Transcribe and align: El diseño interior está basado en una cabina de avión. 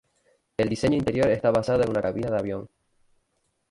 El 0.57 0.67
diseño 0.67 0.97
interior 0.97 1.27
está 1.29 1.51
basado 1.51 1.83
en 1.83 1.91
una 1.91 2.01
cabina 2.01 2.31
de 2.31 2.39
avión. 2.39 2.67